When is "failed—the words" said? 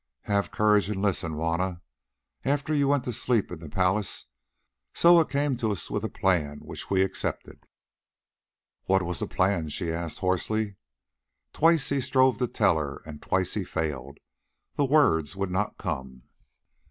13.63-15.35